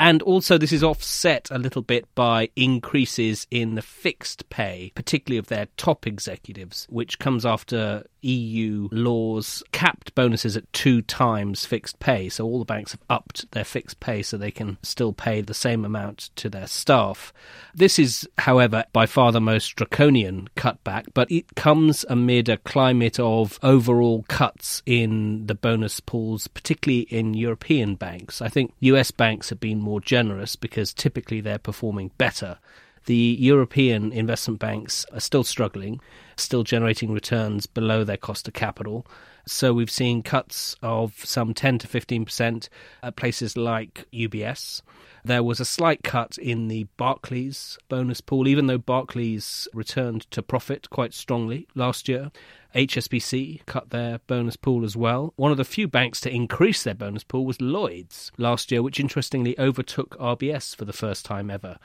And 0.00 0.22
also, 0.22 0.56
this 0.56 0.72
is 0.72 0.82
offset 0.82 1.48
a 1.50 1.58
little 1.58 1.82
bit 1.82 2.06
by 2.14 2.48
increases 2.56 3.46
in 3.50 3.74
the 3.74 3.82
fixed 3.82 4.48
pay, 4.48 4.92
particularly 4.94 5.36
of 5.36 5.48
their 5.48 5.66
top 5.76 6.06
executives, 6.06 6.86
which 6.88 7.18
comes 7.18 7.44
after 7.44 8.04
EU 8.22 8.88
laws 8.92 9.62
capped 9.72 10.14
bonuses 10.14 10.56
at 10.56 10.70
two 10.72 11.02
times 11.02 11.66
fixed 11.66 11.98
pay. 11.98 12.28
So 12.28 12.44
all 12.44 12.58
the 12.58 12.64
banks 12.64 12.92
have 12.92 13.02
upped 13.10 13.50
their 13.52 13.64
fixed 13.64 14.00
pay 14.00 14.22
so 14.22 14.36
they 14.36 14.50
can 14.50 14.78
still 14.82 15.12
pay 15.12 15.40
the 15.40 15.54
same 15.54 15.84
amount 15.84 16.30
to 16.36 16.48
their 16.48 16.66
staff. 16.66 17.32
This 17.74 17.98
is, 17.98 18.28
however, 18.38 18.84
by 18.92 19.06
far 19.06 19.32
the 19.32 19.40
most 19.40 19.76
draconian 19.76 20.48
cutback, 20.56 21.06
but 21.14 21.30
it 21.30 21.54
comes 21.56 22.04
amid 22.08 22.48
a 22.48 22.56
climate 22.56 23.20
of 23.20 23.58
overall 23.62 24.24
cuts 24.28 24.82
in 24.86 25.46
the 25.46 25.54
bonus 25.54 26.00
pools, 26.00 26.46
particularly 26.48 27.02
in 27.02 27.34
European 27.34 27.96
banks. 27.96 28.40
I 28.40 28.48
think 28.48 28.72
US 28.80 29.10
banks 29.10 29.50
have 29.50 29.60
been 29.60 29.80
more 29.90 30.00
generous 30.00 30.56
because 30.56 30.94
typically 30.94 31.40
they're 31.40 31.58
performing 31.58 32.10
better 32.18 32.58
the 33.06 33.36
European 33.40 34.12
investment 34.12 34.60
banks 34.60 35.06
are 35.12 35.20
still 35.20 35.44
struggling. 35.44 36.00
still 36.36 36.62
generating 36.62 37.12
returns 37.12 37.66
below 37.66 38.02
their 38.02 38.16
cost 38.16 38.48
of 38.48 38.54
capital. 38.54 39.06
So 39.46 39.74
we've 39.74 39.90
seen 39.90 40.22
cuts 40.22 40.74
of 40.80 41.12
some 41.22 41.52
10 41.52 41.80
to 41.80 41.86
15% 41.88 42.68
at 43.02 43.16
places 43.16 43.58
like 43.58 44.06
UBS. 44.10 44.80
There 45.22 45.42
was 45.42 45.60
a 45.60 45.66
slight 45.66 46.02
cut 46.02 46.38
in 46.38 46.68
the 46.68 46.84
Barclays 46.96 47.78
bonus 47.90 48.22
pool, 48.22 48.48
even 48.48 48.68
though 48.68 48.78
Barclays 48.78 49.68
returned 49.74 50.30
to 50.30 50.42
profit 50.42 50.88
quite 50.88 51.12
strongly 51.12 51.68
last 51.74 52.08
year. 52.08 52.30
HSBC 52.74 53.66
cut 53.66 53.90
their 53.90 54.20
bonus 54.26 54.56
pool 54.56 54.84
as 54.84 54.96
well. 54.96 55.32
One 55.36 55.50
of 55.50 55.56
the 55.56 55.64
few 55.64 55.88
banks 55.88 56.20
to 56.22 56.30
increase 56.30 56.82
their 56.82 56.94
bonus 56.94 57.24
pool 57.24 57.44
was 57.44 57.60
Lloyds 57.60 58.30
last 58.38 58.70
year, 58.70 58.82
which 58.82 59.00
interestingly 59.00 59.58
overtook 59.58 60.16
RBS 60.18 60.74
for 60.76 60.84
the 60.84 60.92
first 60.92 61.24
time 61.24 61.50
ever 61.50 61.78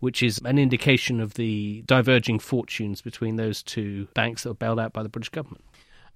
which 0.00 0.22
is 0.22 0.40
an 0.44 0.58
indication 0.58 1.20
of 1.20 1.34
the 1.34 1.82
diverging 1.86 2.38
fortunes 2.38 3.00
between 3.00 3.36
those 3.36 3.62
two 3.62 4.08
banks 4.14 4.42
that 4.42 4.48
were 4.48 4.54
bailed 4.54 4.80
out 4.80 4.92
by 4.92 5.02
the 5.02 5.08
British 5.08 5.28
government. 5.28 5.62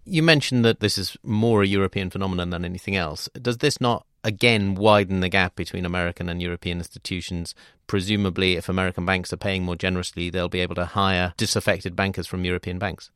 You 0.06 0.22
mentioned 0.22 0.64
that 0.64 0.80
this 0.80 0.98
is 0.98 1.16
more 1.22 1.62
a 1.62 1.66
European 1.66 2.10
phenomenon 2.10 2.50
than 2.50 2.64
anything 2.64 2.96
else. 2.96 3.28
Does 3.40 3.58
this 3.58 3.80
not 3.80 4.06
again 4.22 4.74
widen 4.74 5.20
the 5.20 5.28
gap 5.28 5.54
between 5.54 5.86
American 5.86 6.28
and 6.28 6.42
European 6.42 6.78
institutions? 6.78 7.54
Presumably, 7.86 8.56
if 8.56 8.68
American 8.68 9.06
banks 9.06 9.32
are 9.32 9.38
paying 9.38 9.62
more 9.62 9.76
generously, 9.76 10.28
they'll 10.28 10.48
be 10.48 10.60
able 10.60 10.74
to 10.74 10.84
hire 10.84 11.32
disaffected 11.36 11.96
bankers 11.96 12.26
from 12.26 12.44
European 12.44 12.78
banks. 12.78 13.10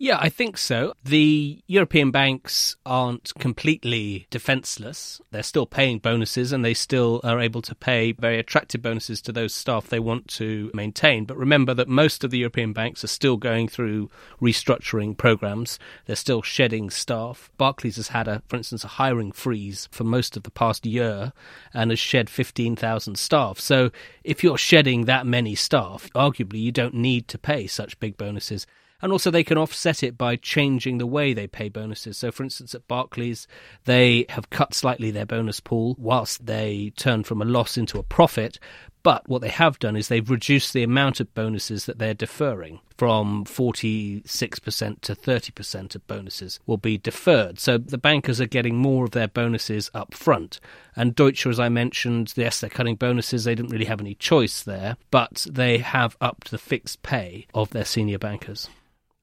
Yeah, 0.00 0.16
I 0.20 0.28
think 0.28 0.58
so. 0.58 0.92
The 1.02 1.60
European 1.66 2.12
banks 2.12 2.76
aren't 2.86 3.34
completely 3.34 4.28
defenseless. 4.30 5.20
They're 5.32 5.42
still 5.42 5.66
paying 5.66 5.98
bonuses 5.98 6.52
and 6.52 6.64
they 6.64 6.74
still 6.74 7.20
are 7.24 7.40
able 7.40 7.62
to 7.62 7.74
pay 7.74 8.12
very 8.12 8.38
attractive 8.38 8.80
bonuses 8.80 9.20
to 9.22 9.32
those 9.32 9.52
staff 9.52 9.88
they 9.88 9.98
want 9.98 10.28
to 10.28 10.70
maintain. 10.72 11.24
But 11.24 11.36
remember 11.36 11.74
that 11.74 11.88
most 11.88 12.22
of 12.22 12.30
the 12.30 12.38
European 12.38 12.72
banks 12.72 13.02
are 13.02 13.08
still 13.08 13.36
going 13.36 13.66
through 13.66 14.08
restructuring 14.40 15.16
programs. 15.16 15.80
They're 16.06 16.14
still 16.14 16.42
shedding 16.42 16.90
staff. 16.90 17.50
Barclays 17.56 17.96
has 17.96 18.08
had, 18.08 18.28
a, 18.28 18.40
for 18.46 18.54
instance, 18.54 18.84
a 18.84 18.88
hiring 18.88 19.32
freeze 19.32 19.88
for 19.90 20.04
most 20.04 20.36
of 20.36 20.44
the 20.44 20.52
past 20.52 20.86
year 20.86 21.32
and 21.74 21.90
has 21.90 21.98
shed 21.98 22.30
15,000 22.30 23.18
staff. 23.18 23.58
So 23.58 23.90
if 24.22 24.44
you're 24.44 24.58
shedding 24.58 25.06
that 25.06 25.26
many 25.26 25.56
staff, 25.56 26.08
arguably 26.14 26.60
you 26.60 26.70
don't 26.70 26.94
need 26.94 27.26
to 27.26 27.38
pay 27.38 27.66
such 27.66 27.98
big 27.98 28.16
bonuses 28.16 28.64
and 29.00 29.12
also 29.12 29.30
they 29.30 29.44
can 29.44 29.58
offset 29.58 30.02
it 30.02 30.18
by 30.18 30.36
changing 30.36 30.98
the 30.98 31.06
way 31.06 31.32
they 31.32 31.46
pay 31.46 31.68
bonuses. 31.68 32.18
So, 32.18 32.32
for 32.32 32.42
instance, 32.42 32.74
at 32.74 32.88
Barclays, 32.88 33.46
they 33.84 34.26
have 34.30 34.50
cut 34.50 34.74
slightly 34.74 35.10
their 35.10 35.26
bonus 35.26 35.60
pool 35.60 35.94
whilst 35.98 36.46
they 36.46 36.92
turn 36.96 37.24
from 37.24 37.40
a 37.40 37.44
loss 37.44 37.76
into 37.76 37.98
a 37.98 38.02
profit. 38.02 38.58
But 39.04 39.28
what 39.28 39.40
they 39.40 39.48
have 39.48 39.78
done 39.78 39.96
is 39.96 40.08
they've 40.08 40.28
reduced 40.28 40.72
the 40.72 40.82
amount 40.82 41.20
of 41.20 41.32
bonuses 41.34 41.86
that 41.86 41.98
they're 41.98 42.14
deferring 42.14 42.80
from 42.98 43.44
46% 43.44 45.00
to 45.02 45.14
30% 45.14 45.94
of 45.94 46.06
bonuses 46.08 46.58
will 46.66 46.76
be 46.76 46.98
deferred. 46.98 47.60
So 47.60 47.78
the 47.78 47.96
bankers 47.96 48.40
are 48.40 48.46
getting 48.46 48.76
more 48.76 49.04
of 49.04 49.12
their 49.12 49.28
bonuses 49.28 49.88
up 49.94 50.12
front. 50.14 50.58
And 50.96 51.14
Deutsche, 51.14 51.46
as 51.46 51.60
I 51.60 51.68
mentioned, 51.68 52.34
yes, 52.36 52.60
they're 52.60 52.68
cutting 52.68 52.96
bonuses. 52.96 53.44
They 53.44 53.54
didn't 53.54 53.70
really 53.70 53.84
have 53.84 54.00
any 54.00 54.16
choice 54.16 54.64
there, 54.64 54.96
but 55.12 55.46
they 55.48 55.78
have 55.78 56.16
upped 56.20 56.50
the 56.50 56.58
fixed 56.58 57.02
pay 57.02 57.46
of 57.54 57.70
their 57.70 57.84
senior 57.84 58.18
bankers. 58.18 58.68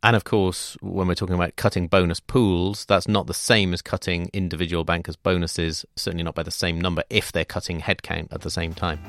And 0.05 0.15
of 0.15 0.23
course, 0.23 0.77
when 0.81 1.07
we're 1.07 1.15
talking 1.15 1.33
about 1.33 1.55
cutting 1.55 1.87
bonus 1.87 2.19
pools, 2.19 2.85
that's 2.85 3.07
not 3.07 3.25
the 3.25 3.33
same 3.33 3.73
as 3.73 3.81
cutting 3.81 4.29
individual 4.33 4.83
bankers' 4.83 5.15
bonuses, 5.15 5.83
certainly 5.95 6.23
not 6.23 6.35
by 6.35 6.43
the 6.43 6.51
same 6.51 6.79
number 6.79 7.03
if 7.09 7.31
they're 7.31 7.43
cutting 7.43 7.81
headcount 7.81 8.31
at 8.31 8.41
the 8.41 8.51
same 8.51 8.75
time. 8.75 8.99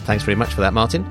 Thanks 0.00 0.22
very 0.22 0.34
much 0.34 0.52
for 0.52 0.60
that, 0.60 0.74
Martin. 0.74 1.06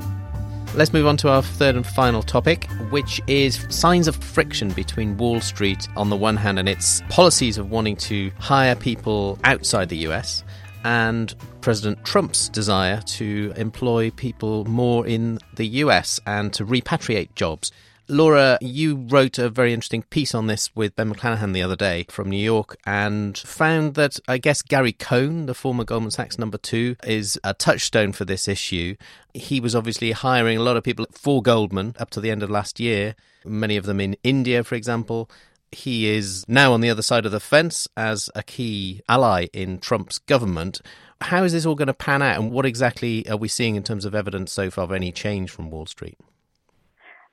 Let's 0.75 0.93
move 0.93 1.07
on 1.07 1.17
to 1.17 1.29
our 1.29 1.41
third 1.41 1.75
and 1.75 1.83
final 1.83 2.21
topic, 2.21 2.69
which 2.91 3.19
is 3.25 3.65
signs 3.69 4.07
of 4.07 4.15
friction 4.17 4.69
between 4.69 5.17
Wall 5.17 5.41
Street 5.41 5.87
on 5.97 6.11
the 6.11 6.15
one 6.15 6.37
hand 6.37 6.59
and 6.59 6.69
its 6.69 7.01
policies 7.09 7.57
of 7.57 7.71
wanting 7.71 7.95
to 7.95 8.29
hire 8.37 8.75
people 8.75 9.39
outside 9.45 9.89
the 9.89 9.97
US 10.09 10.43
and 10.83 11.33
President 11.61 12.05
Trump's 12.05 12.49
desire 12.49 13.01
to 13.01 13.51
employ 13.55 14.11
people 14.11 14.63
more 14.65 15.07
in 15.07 15.39
the 15.55 15.65
US 15.65 16.19
and 16.27 16.53
to 16.53 16.63
repatriate 16.63 17.33
jobs. 17.33 17.71
Laura, 18.13 18.59
you 18.61 19.07
wrote 19.09 19.39
a 19.39 19.49
very 19.49 19.73
interesting 19.73 20.03
piece 20.03 20.35
on 20.35 20.45
this 20.45 20.69
with 20.75 20.95
Ben 20.95 21.11
McLannahan 21.11 21.51
the 21.51 21.63
other 21.63 21.75
day 21.75 22.05
from 22.09 22.29
New 22.29 22.37
York 22.37 22.77
and 22.85 23.35
found 23.39 23.95
that 23.95 24.19
I 24.27 24.37
guess 24.37 24.61
Gary 24.61 24.93
Cohn, 24.93 25.47
the 25.47 25.55
former 25.55 25.83
Goldman 25.83 26.11
Sachs 26.11 26.37
number 26.37 26.59
two, 26.59 26.95
is 27.03 27.39
a 27.43 27.55
touchstone 27.55 28.11
for 28.11 28.23
this 28.23 28.47
issue. 28.47 28.95
He 29.33 29.59
was 29.59 29.75
obviously 29.75 30.11
hiring 30.11 30.59
a 30.59 30.61
lot 30.61 30.77
of 30.77 30.83
people 30.83 31.07
for 31.11 31.41
Goldman 31.41 31.95
up 31.97 32.11
to 32.11 32.21
the 32.21 32.29
end 32.29 32.43
of 32.43 32.51
last 32.51 32.79
year, 32.79 33.15
many 33.45 33.77
of 33.77 33.85
them 33.85 33.99
in 33.99 34.15
India, 34.23 34.63
for 34.63 34.75
example. 34.75 35.27
He 35.71 36.07
is 36.07 36.45
now 36.47 36.71
on 36.71 36.81
the 36.81 36.91
other 36.91 37.01
side 37.01 37.25
of 37.25 37.31
the 37.31 37.39
fence 37.39 37.87
as 37.97 38.29
a 38.35 38.43
key 38.43 39.01
ally 39.09 39.47
in 39.53 39.79
Trump's 39.79 40.19
government. 40.19 40.81
How 41.19 41.43
is 41.43 41.53
this 41.53 41.65
all 41.65 41.73
going 41.73 41.87
to 41.87 41.95
pan 41.95 42.21
out, 42.21 42.39
and 42.39 42.51
what 42.51 42.67
exactly 42.67 43.27
are 43.27 43.37
we 43.37 43.47
seeing 43.47 43.75
in 43.75 43.81
terms 43.81 44.05
of 44.05 44.13
evidence 44.13 44.51
so 44.51 44.69
far 44.69 44.83
of 44.83 44.91
any 44.91 45.11
change 45.11 45.49
from 45.49 45.71
Wall 45.71 45.87
Street? 45.87 46.19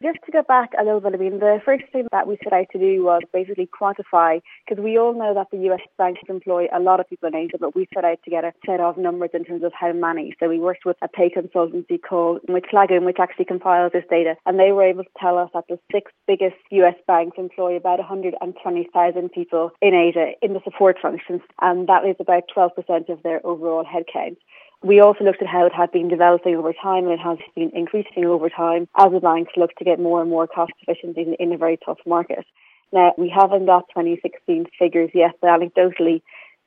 Just 0.02 0.20
to 0.24 0.32
go 0.32 0.42
back 0.42 0.70
a 0.78 0.82
little 0.82 1.00
bit, 1.00 1.12
I 1.12 1.18
mean, 1.18 1.40
the 1.40 1.60
first 1.62 1.84
thing 1.92 2.08
that 2.10 2.26
we 2.26 2.38
set 2.42 2.54
out 2.54 2.68
to 2.72 2.78
do 2.78 3.04
was 3.04 3.20
basically 3.34 3.68
quantify, 3.68 4.40
because 4.66 4.82
we 4.82 4.96
all 4.96 5.12
know 5.12 5.34
that 5.34 5.48
the 5.52 5.58
US 5.70 5.82
banks 5.98 6.22
employ 6.26 6.68
a 6.72 6.80
lot 6.80 7.00
of 7.00 7.08
people 7.10 7.28
in 7.28 7.34
Asia, 7.34 7.58
but 7.60 7.76
we 7.76 7.86
set 7.92 8.06
out 8.06 8.18
to 8.24 8.30
get 8.30 8.42
a 8.42 8.54
set 8.64 8.80
of 8.80 8.96
numbers 8.96 9.28
in 9.34 9.44
terms 9.44 9.62
of 9.62 9.74
how 9.78 9.92
many. 9.92 10.34
So 10.40 10.48
we 10.48 10.58
worked 10.58 10.86
with 10.86 10.96
a 11.02 11.08
pay 11.08 11.28
consultancy 11.28 12.00
called 12.00 12.40
McLagan, 12.48 13.04
which 13.04 13.18
actually 13.20 13.44
compiles 13.44 13.92
this 13.92 14.06
data, 14.08 14.36
and 14.46 14.58
they 14.58 14.72
were 14.72 14.84
able 14.84 15.04
to 15.04 15.10
tell 15.20 15.36
us 15.36 15.50
that 15.52 15.64
the 15.68 15.78
six 15.92 16.10
biggest 16.26 16.56
US 16.70 16.96
banks 17.06 17.36
employ 17.36 17.76
about 17.76 17.98
120,000 17.98 19.32
people 19.32 19.70
in 19.82 19.92
Asia 19.92 20.32
in 20.40 20.54
the 20.54 20.62
support 20.64 20.96
functions, 21.02 21.42
and 21.60 21.86
that 21.88 22.06
is 22.06 22.16
about 22.18 22.44
12% 22.56 23.10
of 23.10 23.22
their 23.22 23.44
overall 23.44 23.84
headcount. 23.84 24.38
We 24.82 25.00
also 25.00 25.24
looked 25.24 25.42
at 25.42 25.48
how 25.48 25.66
it 25.66 25.74
had 25.74 25.92
been 25.92 26.08
developing 26.08 26.56
over 26.56 26.72
time 26.72 27.04
and 27.04 27.12
it 27.12 27.20
has 27.20 27.38
been 27.54 27.70
increasing 27.74 28.24
over 28.24 28.48
time 28.48 28.88
as 28.96 29.12
the 29.12 29.20
banks 29.20 29.52
look 29.56 29.74
to 29.76 29.84
get 29.84 30.00
more 30.00 30.22
and 30.22 30.30
more 30.30 30.46
cost 30.46 30.72
efficiency 30.80 31.20
in, 31.20 31.34
in 31.34 31.52
a 31.52 31.58
very 31.58 31.78
tough 31.84 31.98
market. 32.06 32.46
Now, 32.92 33.12
we 33.18 33.28
haven't 33.28 33.66
got 33.66 33.88
2016 33.90 34.66
figures 34.78 35.10
yet, 35.12 35.32
but 35.40 35.48
anecdotally, 35.48 36.22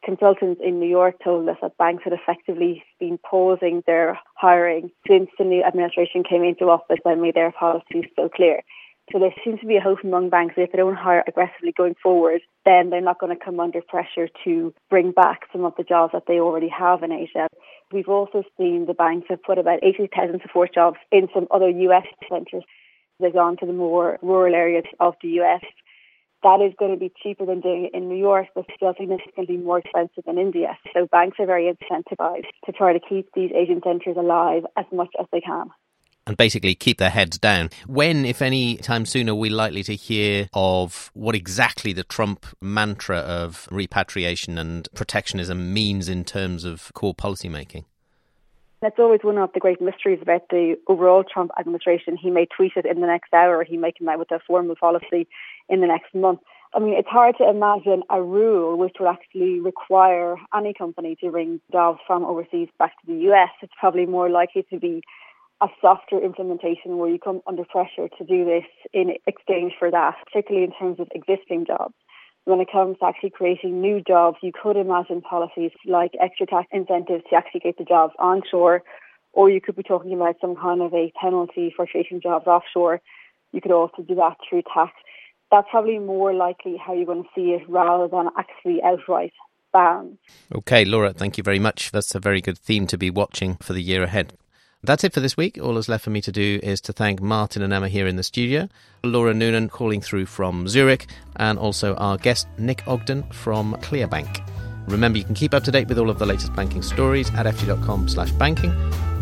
consultants 0.06 0.62
in 0.64 0.80
New 0.80 0.88
York 0.88 1.16
told 1.24 1.50
us 1.50 1.58
that 1.62 1.78
banks 1.78 2.04
had 2.04 2.14
effectively 2.14 2.84
been 3.00 3.18
pausing 3.18 3.84
their 3.88 4.20
hiring 4.36 4.92
since 5.08 5.30
the 5.38 5.44
new 5.44 5.64
administration 5.64 6.24
came 6.24 6.44
into 6.44 6.66
office 6.66 7.00
and 7.04 7.22
made 7.22 7.36
their 7.36 7.52
policies 7.52 8.06
so 8.16 8.30
clear. 8.30 8.62
So 9.12 9.20
there 9.20 9.34
seems 9.44 9.60
to 9.60 9.66
be 9.66 9.76
a 9.76 9.82
hope 9.82 10.00
among 10.04 10.30
banks 10.30 10.56
that 10.56 10.62
if 10.64 10.72
they 10.72 10.78
don't 10.78 10.96
hire 10.96 11.24
aggressively 11.28 11.74
going 11.76 11.96
forward, 12.02 12.42
then 12.64 12.90
they're 12.90 13.02
not 13.02 13.20
going 13.20 13.38
to 13.38 13.44
come 13.44 13.60
under 13.60 13.82
pressure 13.82 14.30
to 14.46 14.74
bring 14.90 15.12
back 15.12 15.42
some 15.52 15.66
of 15.66 15.74
the 15.78 15.84
jobs 15.84 16.14
that 16.14 16.24
they 16.28 16.40
already 16.40 16.70
have 16.70 17.04
in 17.04 17.12
Asia. 17.12 17.48
We've 17.94 18.10
also 18.10 18.44
seen 18.58 18.88
the 18.88 18.96
banks 18.96 19.28
have 19.30 19.44
put 19.44 19.60
about 19.60 19.84
80,000 19.84 20.42
support 20.42 20.74
jobs 20.74 20.98
in 21.12 21.28
some 21.32 21.48
other 21.52 21.70
US 21.70 22.08
centres. 22.28 22.64
They've 23.20 23.32
gone 23.32 23.56
to 23.58 23.68
the 23.68 23.74
more 23.74 24.18
rural 24.24 24.56
areas 24.56 24.86
of 25.00 25.14
the 25.22 25.30
US. 25.42 25.62
That 26.42 26.60
is 26.60 26.74
going 26.78 26.92
to 26.92 26.98
be 26.98 27.14
cheaper 27.22 27.46
than 27.46 27.62
doing 27.62 27.86
it 27.86 27.96
in 27.96 28.10
New 28.10 28.18
York, 28.18 28.48
but 28.56 28.66
still 28.76 28.96
significantly 29.00 29.58
more 29.58 29.78
expensive 29.78 30.24
than 30.26 30.40
India. 30.40 30.76
So 30.94 31.06
banks 31.06 31.38
are 31.40 31.46
very 31.46 31.72
incentivized 31.72 32.50
to 32.66 32.72
try 32.72 32.94
to 32.94 33.00
keep 33.00 33.30
these 33.34 33.52
Asian 33.56 33.82
centres 33.84 34.18
alive 34.18 34.64
as 34.76 34.86
much 34.92 35.14
as 35.20 35.28
they 35.32 35.42
can 35.42 35.70
and 36.26 36.38
basically 36.38 36.76
keep 36.76 36.98
their 36.98 37.10
heads 37.10 37.38
down. 37.38 37.70
When, 37.88 38.26
if 38.26 38.42
any 38.42 38.78
time 38.78 39.06
soon, 39.06 39.30
are 39.30 39.36
we 39.36 39.50
likely 39.50 39.84
to 39.84 39.96
hear 39.96 40.48
of 40.54 41.12
what 41.14 41.36
exactly 41.36 41.94
the 41.94 42.04
Trump 42.04 42.46
mantra 42.62 43.18
of 43.18 43.68
repatriation 43.72 44.58
and 44.58 44.88
protectionism 44.94 45.74
means 45.74 46.08
in 46.08 46.24
terms 46.24 46.64
of 46.64 46.92
core 46.94 47.14
policy 47.14 47.50
making? 47.50 47.86
That's 48.82 49.00
always 49.00 49.22
one 49.24 49.38
of 49.38 49.54
the 49.54 49.62
great 49.62 49.82
mysteries 49.82 50.20
about 50.22 50.50
the 50.50 50.76
overall 50.88 51.24
Trump 51.24 51.52
administration. 51.58 52.18
He 52.18 52.30
may 52.30 52.46
tweet 52.46 52.74
it 52.76 52.86
in 52.86 53.00
the 53.00 53.08
next 53.08 53.34
hour, 53.34 53.58
or 53.58 53.64
he 53.64 53.78
may 53.78 53.94
come 53.98 54.10
out 54.10 54.20
with 54.20 54.32
a 54.32 54.40
formal 54.46 54.76
policy 54.76 55.26
in 55.70 55.80
the 55.80 55.88
next 55.88 56.14
month. 56.14 56.42
I 56.76 56.80
mean, 56.80 56.96
it's 56.96 57.08
hard 57.08 57.36
to 57.38 57.48
imagine 57.48 58.04
a 58.10 58.22
rule 58.22 58.78
which 58.78 58.96
would 59.00 59.08
actually 59.08 59.60
require 59.60 60.36
any 60.54 60.74
company 60.74 61.16
to 61.22 61.32
bring 61.32 61.62
jobs 61.72 62.00
from 62.06 62.26
overseas 62.26 62.68
back 62.78 63.00
to 63.02 63.08
the 63.08 63.32
US. 63.32 63.50
It's 63.62 63.72
probably 63.80 64.06
more 64.06 64.30
likely 64.30 64.66
to 64.72 64.80
be 64.80 65.02
a 65.62 65.68
softer 65.82 66.20
implementation 66.20 66.98
where 66.98 67.10
you 67.10 67.20
come 67.20 67.42
under 67.48 67.64
pressure 67.64 68.10
to 68.18 68.24
do 68.26 68.46
this 68.46 68.66
in 68.92 69.14
exchange 69.28 69.74
for 69.78 69.90
that, 69.90 70.16
particularly 70.26 70.66
in 70.66 70.74
terms 70.74 71.00
of 71.00 71.08
existing 71.14 71.66
jobs. 71.66 71.94
When 72.46 72.60
it 72.60 72.68
comes 72.70 72.98
to 73.00 73.06
actually 73.06 73.30
creating 73.30 73.80
new 73.80 74.02
jobs, 74.06 74.38
you 74.42 74.52
could 74.52 74.76
imagine 74.76 75.22
policies 75.22 75.72
like 75.86 76.12
extra 76.20 76.46
tax 76.46 76.68
incentives 76.74 77.24
to 77.30 77.36
actually 77.38 77.62
get 77.62 77.78
the 77.78 77.86
jobs 77.86 78.14
onshore, 78.20 78.84
or 79.32 79.50
you 79.50 79.62
could 79.62 79.78
be 79.78 79.84
talking 79.84 80.14
about 80.14 80.36
some 80.42 80.56
kind 80.56 80.82
of 80.82 80.94
a 80.94 81.12
penalty 81.20 81.74
for 81.74 81.88
creating 81.88 82.20
jobs 82.22 82.46
offshore. 82.46 83.00
You 83.54 83.62
could 83.62 83.72
also 83.72 84.02
do 84.02 84.16
that 84.16 84.38
through 84.48 84.64
tax. 84.74 84.92
That's 85.52 85.68
probably 85.72 86.00
more 86.00 86.34
likely 86.34 86.76
how 86.76 86.94
you're 86.94 87.06
going 87.06 87.24
to 87.24 87.30
see 87.34 87.52
it 87.52 87.70
rather 87.70 88.08
than 88.10 88.28
actually 88.38 88.82
outright 88.84 89.32
bans. 89.72 90.18
Okay, 90.54 90.84
Laura, 90.84 91.14
thank 91.14 91.38
you 91.38 91.44
very 91.44 91.60
much. 91.60 91.92
That's 91.92 92.14
a 92.14 92.20
very 92.20 92.42
good 92.42 92.58
theme 92.58 92.88
to 92.88 92.98
be 92.98 93.10
watching 93.10 93.56
for 93.56 93.74
the 93.74 93.82
year 93.82 94.04
ahead. 94.04 94.34
That's 94.86 95.06
it 95.06 95.14
for 95.14 95.22
this 95.22 95.38
week. 95.38 95.58
All 95.62 95.76
that's 95.76 95.88
left 95.88 96.04
for 96.04 96.10
me 96.10 96.20
to 96.22 96.32
do 96.32 96.60
is 96.62 96.82
to 96.82 96.94
thank 96.94 97.22
Martin 97.22 97.62
and 97.62 97.72
Emma 97.72 97.88
here 97.88 98.06
in 98.06 98.18
the 98.18 98.24
studio, 98.24 98.68
Laura 99.04 99.34
Noonan 99.34 99.70
calling 99.70 100.02
through 100.02 100.26
from 100.26 100.68
Zurich, 100.68 101.08
and 101.38 101.58
also 101.58 101.96
our 101.96 102.18
guest 102.18 102.48
Nick 102.58 102.86
Ogden 102.86 103.24
from 103.32 103.76
Clearbank. 103.76 104.46
Remember, 104.88 105.18
you 105.18 105.24
can 105.24 105.36
keep 105.36 105.54
up 105.54 105.64
to 105.64 105.72
date 105.72 105.88
with 105.88 105.98
all 105.98 106.10
of 106.10 106.20
the 106.20 106.26
latest 106.26 106.54
banking 106.54 106.82
stories 106.82 107.30
at 107.36 107.46
ft.com 107.46 108.10
slash 108.10 108.32
banking. 108.32 108.74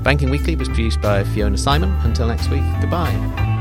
Banking 0.01 0.31
Weekly 0.31 0.55
was 0.55 0.67
produced 0.67 0.99
by 0.99 1.23
Fiona 1.23 1.57
Simon. 1.57 1.91
Until 2.03 2.27
next 2.27 2.49
week, 2.49 2.63
goodbye. 2.81 3.60